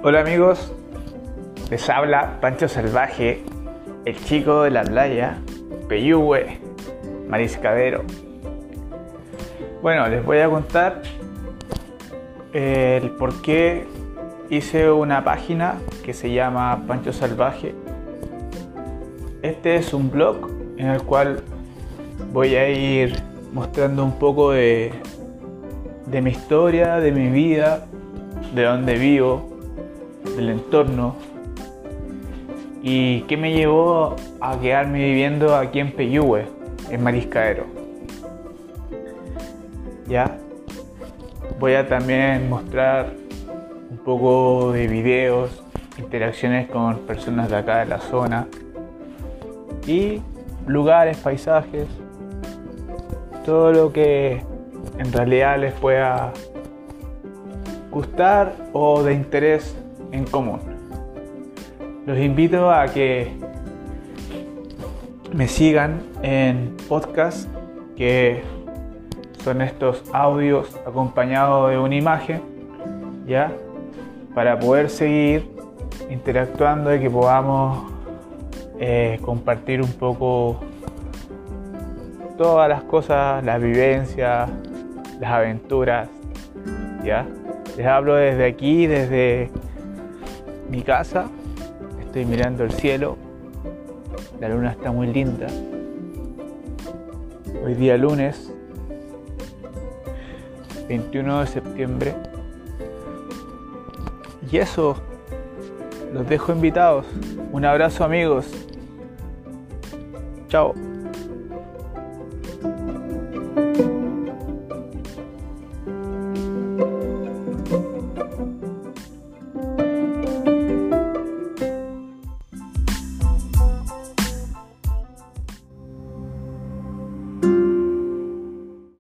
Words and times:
Hola 0.00 0.20
amigos, 0.20 0.72
les 1.70 1.90
habla 1.90 2.38
Pancho 2.40 2.66
Salvaje, 2.66 3.44
el 4.06 4.16
chico 4.24 4.62
de 4.62 4.70
la 4.70 4.82
playa, 4.82 5.36
Peyúgue, 5.86 6.60
mariscadero. 7.28 8.04
Bueno, 9.82 10.08
les 10.08 10.24
voy 10.24 10.38
a 10.38 10.48
contar 10.48 11.02
el 12.52 13.10
por 13.10 13.42
qué 13.42 13.86
hice 14.50 14.90
una 14.90 15.24
página 15.24 15.76
que 16.04 16.14
se 16.14 16.32
llama 16.32 16.84
Pancho 16.86 17.12
Salvaje. 17.12 17.74
Este 19.42 19.76
es 19.76 19.92
un 19.92 20.10
blog 20.10 20.36
en 20.76 20.88
el 20.88 21.02
cual 21.02 21.42
voy 22.32 22.54
a 22.54 22.68
ir 22.68 23.14
mostrando 23.52 24.04
un 24.04 24.18
poco 24.18 24.52
de, 24.52 24.92
de 26.06 26.22
mi 26.22 26.30
historia, 26.30 26.96
de 26.96 27.12
mi 27.12 27.28
vida, 27.28 27.86
de 28.54 28.62
dónde 28.64 28.94
vivo, 28.94 29.48
del 30.36 30.50
entorno 30.50 31.16
y 32.82 33.22
qué 33.22 33.36
me 33.36 33.52
llevó 33.52 34.16
a 34.40 34.58
quedarme 34.58 35.04
viviendo 35.04 35.54
aquí 35.54 35.80
en 35.80 35.92
Peyúgue, 35.92 36.46
en 36.90 37.02
Mariscaero. 37.02 37.64
Ya 40.06 40.38
voy 41.58 41.74
a 41.74 41.88
también 41.88 42.48
mostrar 42.48 43.12
un 43.90 43.98
poco 43.98 44.72
de 44.72 44.86
videos, 44.86 45.62
interacciones 45.98 46.68
con 46.68 46.98
personas 46.98 47.50
de 47.50 47.56
acá 47.56 47.78
de 47.78 47.86
la 47.86 47.98
zona 47.98 48.46
y 49.86 50.20
lugares, 50.66 51.16
paisajes, 51.18 51.86
todo 53.44 53.72
lo 53.72 53.92
que 53.92 54.42
en 54.98 55.12
realidad 55.12 55.58
les 55.58 55.72
pueda 55.74 56.32
gustar 57.90 58.54
o 58.72 59.02
de 59.02 59.14
interés 59.14 59.76
en 60.12 60.24
común. 60.24 60.60
Los 62.06 62.18
invito 62.18 62.70
a 62.70 62.86
que 62.86 63.32
me 65.32 65.48
sigan 65.48 66.02
en 66.22 66.76
podcast, 66.88 67.48
que 67.96 68.42
son 69.42 69.62
estos 69.62 70.02
audios 70.12 70.74
acompañados 70.86 71.70
de 71.70 71.78
una 71.78 71.94
imagen, 71.94 72.42
¿ya? 73.26 73.52
Para 74.34 74.58
poder 74.58 74.90
seguir 74.90 75.50
interactuando 76.10 76.94
y 76.94 77.00
que 77.00 77.10
podamos 77.10 77.92
eh, 78.78 79.18
compartir 79.22 79.82
un 79.82 79.92
poco 79.92 80.60
todas 82.36 82.68
las 82.68 82.82
cosas, 82.84 83.44
las 83.44 83.60
vivencias, 83.60 84.48
las 85.20 85.30
aventuras, 85.30 86.08
¿ya? 87.04 87.26
Les 87.76 87.86
hablo 87.86 88.14
desde 88.14 88.46
aquí, 88.46 88.86
desde 88.86 89.50
mi 90.70 90.82
casa, 90.82 91.26
estoy 92.00 92.24
mirando 92.24 92.64
el 92.64 92.72
cielo, 92.72 93.16
la 94.40 94.48
luna 94.48 94.70
está 94.72 94.92
muy 94.92 95.06
linda. 95.08 95.46
Hoy 97.64 97.74
día 97.74 97.96
lunes 97.96 98.52
21 100.88 101.40
de 101.40 101.46
septiembre. 101.46 102.14
Y 104.50 104.56
eso, 104.56 104.96
los 106.12 106.28
dejo 106.28 106.52
invitados. 106.52 107.06
Un 107.52 107.64
abrazo 107.64 108.04
amigos. 108.04 108.46
Chao. 110.48 110.74